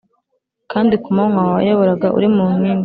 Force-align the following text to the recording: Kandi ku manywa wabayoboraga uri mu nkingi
Kandi 0.71 0.93
ku 1.03 1.09
manywa 1.15 1.39
wabayoboraga 1.47 2.07
uri 2.17 2.27
mu 2.35 2.43
nkingi 2.55 2.79